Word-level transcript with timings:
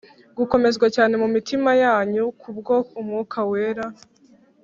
gukomezwa 0.37 0.87
cyane 0.95 1.13
mu 1.21 1.27
mitima 1.35 1.71
yanyu 1.83 2.25
ku 2.41 2.49
bwo 2.57 2.75
Umwuka 2.99 3.39
we; 3.51 3.61